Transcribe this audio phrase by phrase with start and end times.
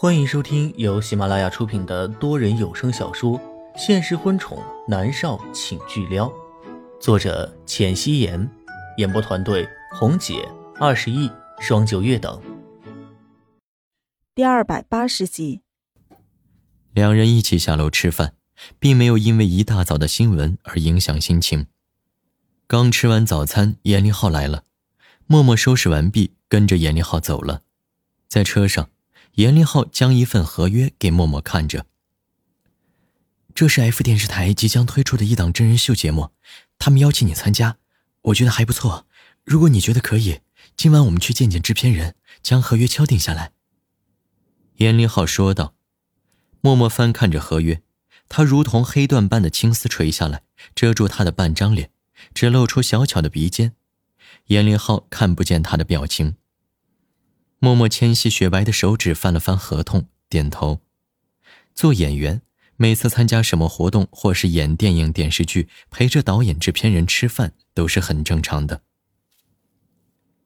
[0.00, 3.36] 欢迎收听由喜马拉雅出品的多人有声小说
[3.76, 6.28] 《现实婚宠男少请巨撩》，
[7.00, 8.48] 作者：浅汐颜，
[8.98, 10.48] 演播团队：红姐、
[10.78, 12.40] 二十亿、双九月等。
[14.36, 15.62] 第二百八十集，
[16.92, 18.34] 两人一起下楼吃饭，
[18.78, 21.66] 并没有因为一大早的新闻而影响心情。
[22.68, 24.62] 刚吃完早餐，严立浩来了，
[25.26, 27.62] 默默收拾完毕，跟着严立浩走了。
[28.28, 28.90] 在车上，
[29.38, 31.86] 严立浩将一份合约给默默看着。
[33.54, 36.32] 这是 F 电视台即将推出的一档真人秀节目，
[36.76, 37.76] 他们邀请你参加，
[38.22, 39.06] 我觉得还不错。
[39.44, 40.40] 如果你觉得可以，
[40.76, 43.52] 今晚我们去见见制片人，将合约敲定下来。
[44.78, 45.74] 严立浩说道。
[46.60, 47.80] 默默翻看着合约，
[48.28, 50.42] 他如同黑缎般的青丝垂下来，
[50.74, 51.90] 遮住他的半张脸。
[52.34, 53.74] 只露出小巧的鼻尖，
[54.46, 56.34] 严凌浩看不见他的表情。
[57.60, 60.80] 默默纤细雪白的手指翻了翻合同，点头。
[61.74, 62.42] 做演员，
[62.76, 68.82] 每次参加什么活动或是演电影电视剧，陪着导演制片人吃饭都是很正常的。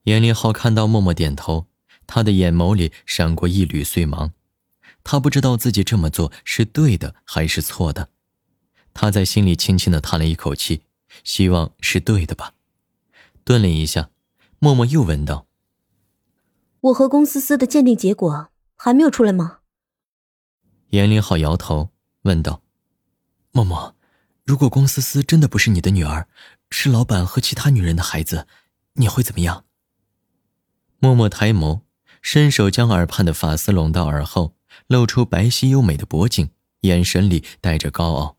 [0.04, 1.66] 严立浩看到默默点头，
[2.06, 4.32] 他的眼眸里闪过一缕碎芒，
[5.04, 8.08] 他不知道自己这么做是对的还是错的，
[8.94, 10.82] 他在心里轻轻的叹了一口气。
[11.24, 12.54] 希望是对的吧。
[13.44, 14.08] 顿了一下，
[14.58, 15.46] 默默又问道
[16.82, 19.60] ：“我和龚思思的鉴定结果还没有出来吗？”
[20.90, 21.90] 严凌浩摇头，
[22.22, 22.62] 问道
[23.50, 23.96] ：“默默，
[24.44, 26.28] 如果龚思思真的不是你的女儿，
[26.70, 28.46] 是老板和其他女人的孩子，
[28.94, 29.64] 你会怎么样？”
[31.00, 31.80] 默默抬眸，
[32.20, 34.54] 伸手将耳畔的发丝拢到耳后，
[34.86, 36.50] 露出白皙优美的脖颈，
[36.82, 38.36] 眼神里带着高傲。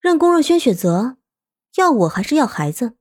[0.00, 1.16] 让龚若轩选择。
[1.76, 2.96] 要我还是要孩子？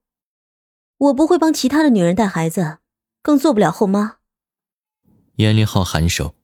[0.98, 2.78] 我不会帮其他的女人带孩子，
[3.22, 4.18] 更做不了后妈。
[5.36, 6.36] 严凌浩颔首，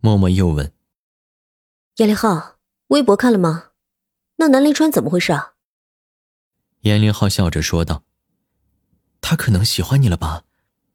[0.00, 0.72] 默默又问
[1.96, 2.56] ：“严凌浩，
[2.88, 3.70] 微博看了吗？
[4.36, 5.54] 那南临川怎么回事啊？”
[6.82, 8.04] 严凌浩笑着说道
[9.20, 10.44] ：“他可能喜欢你了吧，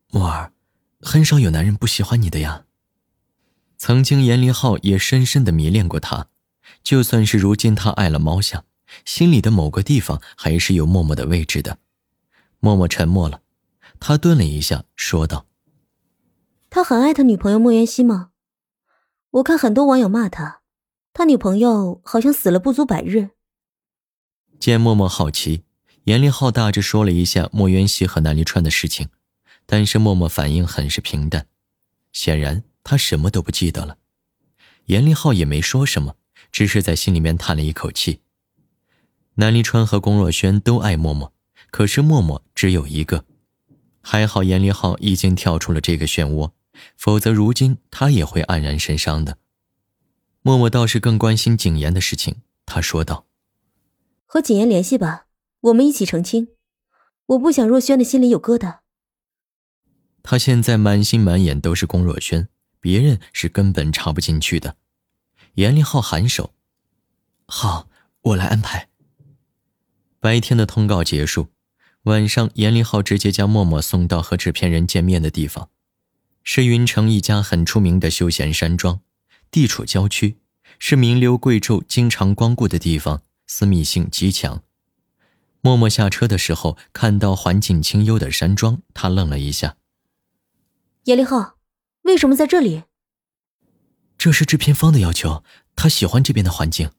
[0.10, 0.54] 默儿，
[1.02, 2.66] 很少有男人不喜欢你的呀。
[3.78, 6.28] 曾经严凌浩也深深的迷恋过他，
[6.82, 8.64] 就算是如今他爱了猫夏。”
[9.06, 11.80] 心里的某个地方还是有默默的位置的。
[12.60, 13.42] 默默沉默了，
[14.06, 15.46] 他顿了一下，说道
[16.70, 18.32] ：“他很爱他女朋友莫言熙吗？
[19.32, 20.60] 我看很多网友骂他，
[21.14, 23.30] 他女朋友好像死了不足百日。”
[24.60, 25.64] 见默默好奇，
[26.04, 29.08] 严凌浩大致说了一下莫言熙和南离川的事情，
[29.66, 31.48] 但是默默反应很是平淡，
[32.12, 34.00] 显然他什么都不记得了。
[34.88, 36.18] 严凌浩也没说什么，
[36.52, 38.20] 只是在心里面叹了一口气。
[39.36, 41.32] 南离川和龚若轩都爱默默，
[41.72, 43.24] 可是默默只有一个。
[44.04, 46.52] 还好严立浩已经跳出了这个漩涡，
[46.98, 49.38] 否则如今他也会黯然神伤的。
[50.42, 53.26] 默默倒是更关心景言的事情，他说道
[54.28, 55.28] ：“和景言联系吧，
[55.62, 56.50] 我们一起澄清。
[57.28, 58.80] 我不想若轩的心里有疙瘩。”
[60.22, 62.50] 他现在满心满眼都是龚若轩，
[62.82, 64.76] 别人是根本插不进去的。
[65.54, 66.54] 严立浩颔首
[67.48, 67.88] ：“好，
[68.22, 68.90] 我来安排。”
[70.20, 71.53] 白天的通告结束，
[72.04, 75.70] 晚上严立浩直接将默默送到和制片人见面的地方，
[76.44, 79.00] 是云城一家很出名的休闲山庄，
[79.50, 80.38] 地处郊区，
[80.78, 84.64] 是名流贵胄经常光顾的地方，私密性极强。
[85.62, 89.78] 默默下车的时候看到环境清幽的山庄，他愣了一下。
[91.06, 91.56] 严立浩，
[92.02, 92.84] 为什么在这里？
[94.18, 96.92] 这是制片方的要求，他喜欢这边的环境。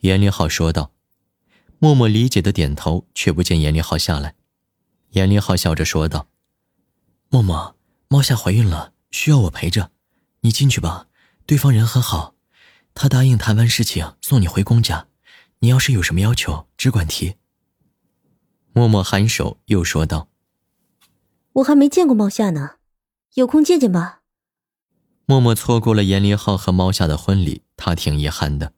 [0.00, 0.92] 严立浩说道。
[1.82, 4.36] 默默理解的点头，却不见严立浩下来。
[5.14, 6.28] 严立浩笑着说道
[7.28, 7.74] ：“默默，
[8.06, 9.90] 猫夏怀孕了，需要我陪着，
[10.42, 11.08] 你进去吧。
[11.44, 12.36] 对方人很好，
[12.94, 15.08] 他答应谈完事情送你回公家。
[15.58, 17.34] 你要是有什么要求，只管提。”
[18.72, 20.28] 默默颔首，又说道
[21.54, 22.76] ：“我还没见过猫夏呢，
[23.34, 24.20] 有空见见吧。”
[25.26, 28.72] 默默错过了严立浩和猫夏的婚礼，他挺遗憾的。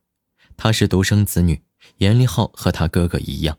[0.56, 1.62] 他是独生子女。
[1.98, 3.58] 严立浩和他哥哥一样，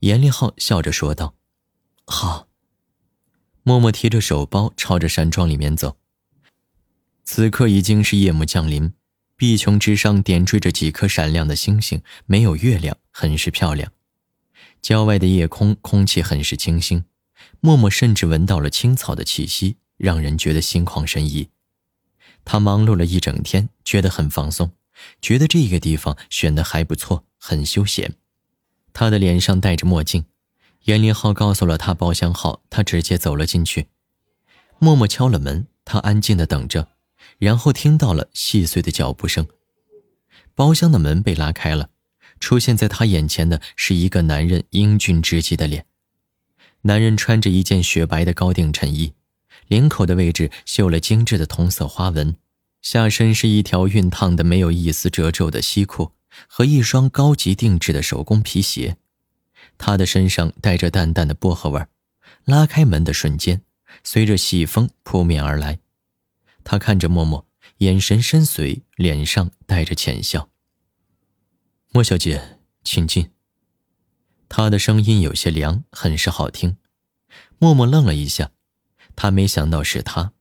[0.00, 1.34] 严立浩笑着说道
[2.06, 2.48] ：“好。”
[3.62, 5.98] 默默提着手包朝着山庄里面走。
[7.24, 8.94] 此刻已经是夜幕降临，
[9.36, 13.92] 碧穹之上点缀着几颗闪亮的星星，没有月亮，很是漂亮。
[14.80, 17.04] 郊外的夜空空气很是清新，
[17.60, 21.50] 默默甚至闻到了青草的气息，让人觉得心旷神怡。
[22.44, 24.72] 他忙碌了一整天，觉得很放松，
[25.20, 27.26] 觉得这个地方选的还不错。
[27.42, 28.16] 很休闲，
[28.92, 30.26] 他的脸上戴着墨镜。
[30.84, 33.88] 严林浩告诉了他包厢号，他直接走了进去。
[34.78, 36.88] 默默敲了门，他安静的等着，
[37.38, 39.46] 然后听到了细碎的脚步声。
[40.54, 41.88] 包厢的门被拉开了，
[42.38, 45.86] 出现在他眼前的是一个男人英俊至极的脸。
[46.82, 49.14] 男人穿着一件雪白的高定衬衣，
[49.68, 52.36] 领口的位置绣了精致的同色花纹，
[52.82, 56.12] 下身是一条熨烫的没有一丝褶皱的西裤
[56.46, 58.96] 和一双高级定制的手工皮鞋。
[59.78, 61.86] 他的身上带着淡淡的薄荷味。
[62.44, 63.62] 拉开门的瞬间，
[64.02, 65.78] 随着细风扑面而来，
[66.64, 67.46] 他看着默默，
[67.78, 70.48] 眼神深邃，脸上带着浅笑。
[71.92, 73.30] 莫小姐，请进。
[74.48, 76.78] 他的声音有些凉，很是好听。
[77.58, 78.50] 默默愣了一下，
[79.14, 80.32] 他没想到是他。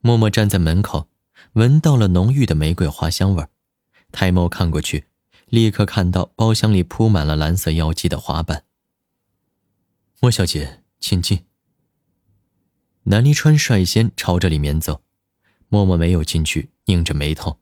[0.00, 1.08] 默默站在门口，
[1.52, 3.50] 闻到了浓郁的玫瑰花香味儿，
[4.14, 5.04] 抬眸看过去，
[5.46, 8.64] 立刻看到包厢里铺满了蓝色妖姬的花瓣。
[10.20, 10.80] 莫小姐。
[11.00, 11.44] 请进。
[13.02, 15.02] 南离川率先朝着里面走，
[15.68, 17.58] 默默没有进去，拧着眉头。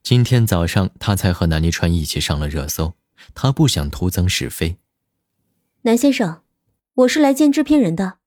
[0.00, 2.94] 今天早上他才和南离川一起上了热搜，
[3.34, 4.76] 他不想徒增是非。
[5.80, 6.42] 南先生，
[6.94, 8.18] 我是来见制片人的。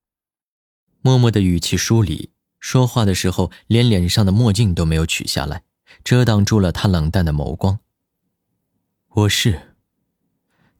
[0.99, 5.63] 默默的语气疏离，说话的时候连脸上的墨镜都没有取下来，
[6.05, 7.79] 遮挡住了他冷淡的眸光。
[9.09, 9.75] 我是。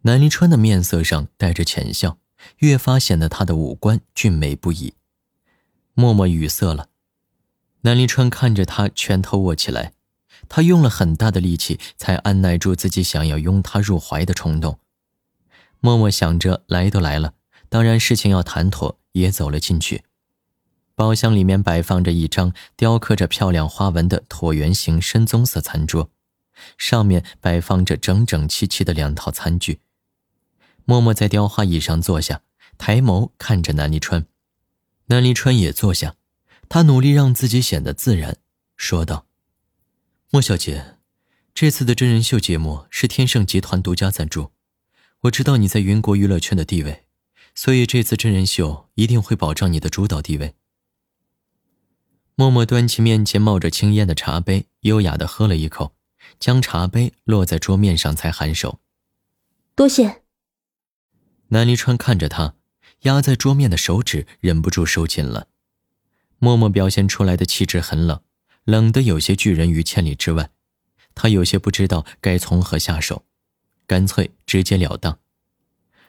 [0.03, 2.19] 南离川的面色上带着浅笑。
[2.59, 4.93] 越发显得他的五官俊美不已。
[5.95, 6.89] 默默语塞了，
[7.81, 9.93] 南离川看着他，拳头握起来，
[10.47, 14.77] 他用了很大的力气才按耐住自己想要拥他入怀的冲动。
[15.79, 17.33] 默默想着，来都来了，
[17.67, 20.03] 当然事情要谈妥，也走了进去。
[20.95, 26.09] 包厢里面摆放着一张雕刻着漂亮花纹的椭圆形深棕色餐桌，
[26.77, 29.81] 上面摆放着整整齐齐的两套餐具。
[30.85, 32.41] 默默在雕花椅上坐下，
[32.77, 34.25] 抬眸看着南离川。
[35.07, 36.15] 南离川也坐下，
[36.69, 38.37] 他努力让自己显得自然，
[38.77, 39.25] 说道
[40.31, 40.95] ：“莫小姐，
[41.53, 44.51] 这次的真人秀节目是天盛集团独家赞助。
[45.21, 47.03] 我知道你在云国娱乐圈的地位，
[47.53, 50.55] 所以这次真人秀一定会保障你的主导地位。”
[52.37, 55.95] 默默端起面前冒着青烟的茶杯，优雅的喝了一口，
[56.37, 58.81] 将茶杯落在桌面上，才颔首
[59.73, 60.23] ：“多谢。”
[61.49, 62.55] 南离川看着他，
[63.03, 65.47] 压在桌面的手指忍不住收紧了。
[66.37, 68.21] 默默表现出来的气质很冷，
[68.65, 70.49] 冷得有些拒人于千里之外。
[71.13, 73.23] 他有些不知道该从何下手，
[73.87, 75.19] 干脆直截了当。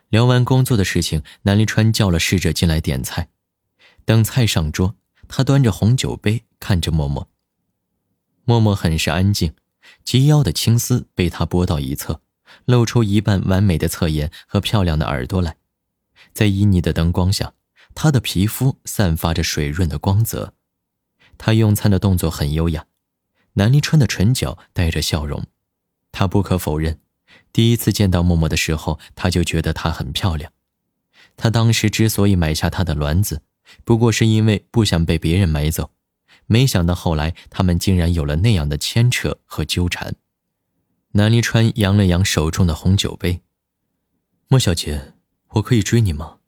[0.08, 3.28] 聊完工作的事情，南离川叫了侍者进来点菜。
[4.04, 4.96] 等菜上桌，
[5.28, 7.28] 他端着红酒杯看着默默。
[8.44, 9.54] 默默很是安静，
[10.04, 12.20] 及腰的青丝被他拨到一侧。
[12.64, 15.56] 露出一半完美的侧颜和漂亮的耳朵来，
[16.32, 17.54] 在旖旎的灯光下，
[17.94, 20.54] 她的皮肤散发着水润的光泽。
[21.36, 22.86] 她用餐的动作很优雅，
[23.54, 25.44] 南离川的唇角带着笑容。
[26.12, 27.00] 他不可否认，
[27.52, 30.52] 第一次见到默默的时候，他就觉得她很漂亮。
[31.36, 33.42] 他当时之所以买下她的卵子，
[33.84, 35.90] 不过是因为不想被别人买走。
[36.46, 40.14] 没想到后来，他们竟然有了那样的牵扯和纠缠。
[41.12, 43.40] 南离川扬了扬手中的红酒杯，
[44.48, 45.14] 莫小姐，
[45.54, 46.38] 我可以追你吗？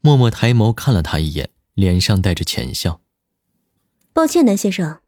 [0.00, 3.00] 默默抬眸看了他一眼，脸上带着浅笑。
[4.12, 5.00] 抱歉，南先生，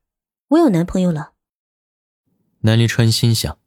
[0.48, 1.32] 我有男朋友了。
[2.60, 3.58] 南离川心想，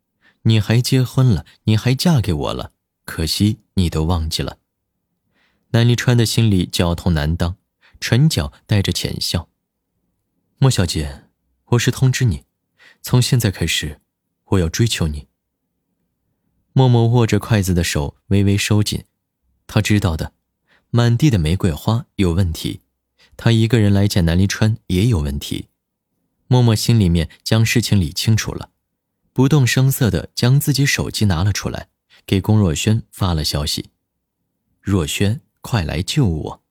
[0.43, 2.71] 你还结婚了，你还嫁给我了，
[3.03, 4.59] 可惜你都忘记了。
[5.71, 7.57] 南离川的心里绞痛难当，
[7.99, 9.49] 唇角带着浅笑。
[10.59, 11.25] 莫小姐，
[11.65, 12.45] 我是通知你，
[13.01, 13.99] 从现在开始。
[14.51, 15.27] 我要追求你。
[16.71, 19.03] 默默握着筷子的手微微收紧，
[19.67, 20.31] 他知道的，
[20.89, 22.79] 满地的玫瑰花有问题，
[23.35, 25.67] 他一个人来见南离川也有问题。
[26.47, 28.69] 默默心里面将事情理清楚了，
[29.33, 31.89] 不动声色的将自己手机拿了出来，
[32.25, 33.89] 给龚若轩发了消息
[34.79, 36.63] ：“若轩，快来救我。”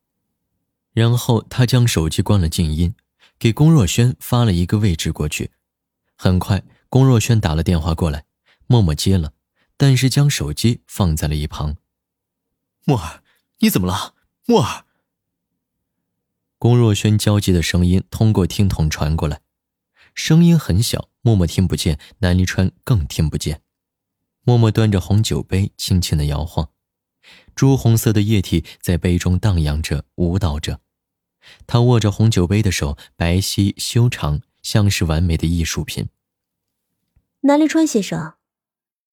[0.96, 2.94] 然后他将手机关了静音，
[3.38, 5.50] 给龚若轩发了一个位置过去，
[6.16, 6.62] 很快。
[6.88, 8.24] 龚若轩打了电话过来，
[8.66, 9.34] 默默接了，
[9.76, 11.76] 但是将手机放在了一旁。
[12.86, 13.22] 默儿，
[13.58, 14.14] 你怎么了？
[14.46, 14.86] 默儿。
[16.58, 19.42] 龚若轩焦急的声音通过听筒传过来，
[20.14, 23.60] 声音很小，默默听不见，南离川更听不见。
[24.42, 26.70] 默默端着红酒杯，轻轻的摇晃，
[27.54, 30.80] 朱红色的液体在杯中荡漾着，舞蹈着。
[31.66, 36.08] 他握着红酒杯的手白皙修长，像是完美的艺术品。
[37.42, 38.34] 南立川先生，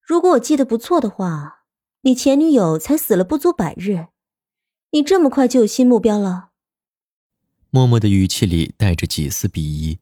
[0.02, 1.66] 如果我记得不错的话，
[2.02, 4.08] 你前女友才死了不足百日，
[4.92, 6.50] 你这么快就有新目标了？
[7.70, 10.00] 默默的语气里带着几丝鄙夷，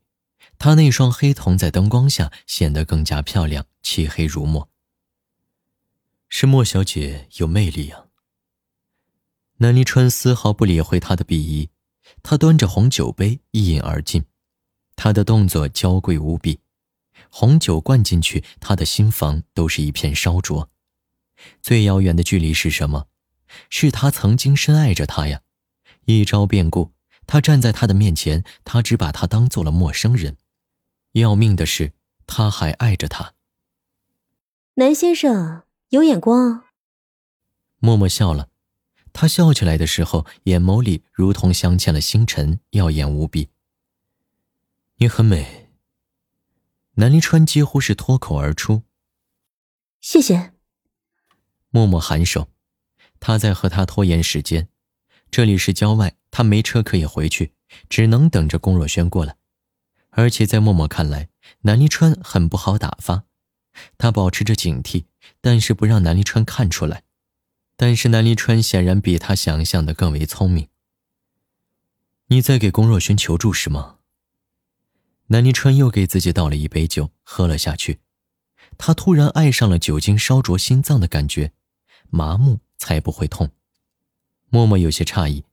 [0.58, 4.71] 他那双黑瞳在灯光下显得更加漂亮，漆黑如墨。
[6.34, 8.06] 是莫小姐有魅力啊。
[9.58, 11.70] 南离川丝毫不理会他的鄙夷，
[12.24, 14.24] 他端着红酒杯一饮而尽，
[14.96, 16.62] 他的动作娇贵无比，
[17.30, 20.70] 红酒灌进去，他的心房都是一片烧灼。
[21.62, 23.08] 最遥远的距离是什么？
[23.70, 25.42] 是他曾经深爱着她呀，
[26.06, 26.94] 一朝变故。
[27.28, 30.38] 他站在他的面前，他只把他当做了陌生人。
[31.12, 31.92] 要命的是，
[32.26, 33.34] 他还爱着他。
[34.76, 36.64] 南先生有眼光。
[37.80, 38.48] 默默笑了，
[39.12, 43.50] 他笑起来的时候，眼眸里如同镶嵌了星辰，耀眼无比。
[44.96, 45.70] 你很美。
[46.94, 48.84] 南离川几乎是脱口而出。
[50.00, 50.54] 谢谢。
[51.70, 52.48] 默默颔首，
[53.20, 54.70] 他在和他拖延时间。
[55.30, 57.54] 这里是郊外，他没车可以回去，
[57.90, 59.36] 只能等着龚若轩过来。
[60.12, 61.28] 而且在默默看来，
[61.64, 63.26] 南离川很不好打发。
[63.98, 65.06] 他保持着警惕，
[65.40, 67.04] 但是不让南离川看出来。
[67.76, 70.68] 但是南离川显然比他想象的更为聪明。
[72.28, 73.98] 你在给龚若轩求助是吗？
[75.28, 78.00] 南离川又给自己倒了一杯酒，喝了下去。
[78.78, 81.54] 他突然爱上了酒精烧灼心脏的感觉，
[82.10, 83.52] 麻木才不会痛。
[84.50, 85.44] 默默有些诧异，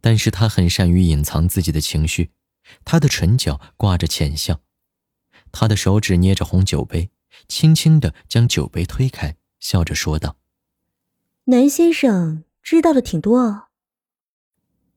[0.00, 2.32] 但是他很善于隐藏自己的情绪，
[2.84, 4.60] 他的唇角挂着浅笑，
[5.52, 7.10] 他的手指捏着红酒杯，
[7.52, 10.38] 轻轻的将酒杯推开，笑着说道
[11.44, 13.64] ：“南先生知道的挺多哦。”“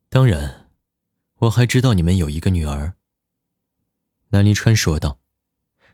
[0.08, 0.70] 当然，
[1.40, 2.94] 我还知道你们有一个女儿。”
[4.32, 5.20] 南离川说道。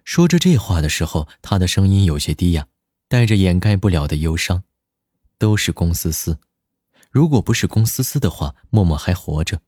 [0.03, 2.67] 说着这话的时候，他的声音有些低哑，
[3.07, 4.63] 带着掩盖不了的忧伤。
[5.39, 6.39] 都是龚思思。
[7.09, 9.61] 如果不是龚思思的话，默默还活着。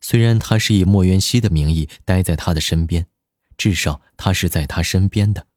[0.00, 3.08] 虽然他是以莫渊熙的名义待在他的身边，
[3.56, 5.48] 至少他是在他身边的。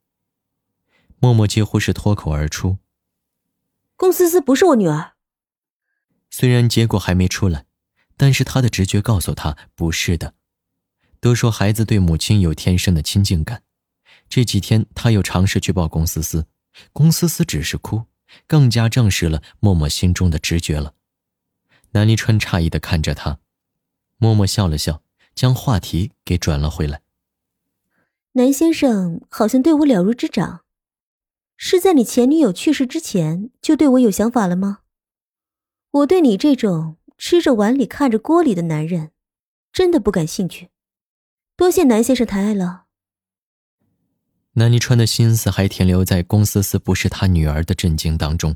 [1.21, 2.79] 默默几乎是脱口而出
[3.95, 5.13] ：“龚思思不是我女儿。”
[6.31, 7.65] 虽然结果还没出来，
[8.17, 10.33] 但是他的直觉告诉他不是的。
[11.19, 13.61] 都说孩子对母亲有天生的亲近感，
[14.27, 16.47] 这几天他又尝试去抱龚思思，
[16.91, 18.05] 龚思思只是哭，
[18.47, 20.95] 更加证实了默默心中的直觉了。
[21.91, 23.37] 南离川诧异的看着他，
[24.17, 25.03] 默默笑了笑，
[25.35, 27.03] 将话题给转了回来。
[28.31, 30.61] 南先生好像对我了如指掌，
[31.63, 34.79] 是在你前女友去世之前就对我有想法了吗？
[35.91, 39.11] 我对你这种吃着碗里看着锅里的男人，
[39.71, 40.69] 真的不感兴趣。
[41.55, 42.85] 多谢南先生抬爱了。
[44.53, 48.55] 南离川的心思还停留在龚思思不是他女儿的震惊当中，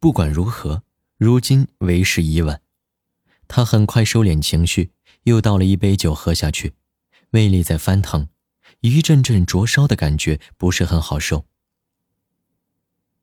[0.00, 0.82] 不管如何。
[1.18, 2.60] 如今为时已晚，
[3.46, 4.90] 他很快收敛情绪，
[5.22, 6.74] 又倒了一杯酒喝下去，
[7.30, 8.28] 胃里在翻腾，
[8.80, 11.46] 一阵阵灼烧的感觉不是很好受。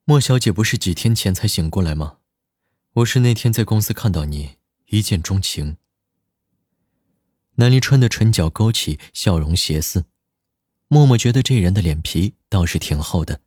[0.05, 2.17] 莫小姐不是几天前才醒过来吗？
[2.95, 4.57] 我是那天在公司看到你，
[4.87, 5.77] 一见钟情。
[7.55, 10.03] 南离川的唇角勾起，笑容邪肆。
[10.89, 13.39] 默默觉得这人的脸皮倒是挺厚的，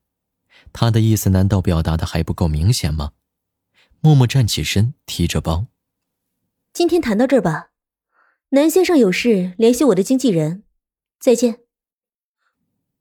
[0.72, 3.12] 他的意思难道表达的还不够明显吗？
[4.00, 5.66] 默默站起身，提着包。
[6.72, 7.68] 今天谈到这儿吧，
[8.50, 10.62] 南先生有事联系我的经纪人。
[11.20, 11.60] 再见。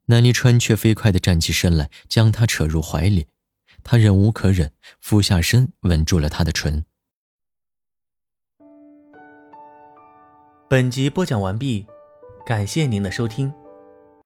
[0.07, 3.27] 南离川却飞快的站起身来，将他扯入怀里。
[3.87, 6.83] 他忍无可忍，俯下身吻住了她的唇。
[10.67, 11.85] 本集播讲完毕，
[12.43, 13.53] 感谢您的收听。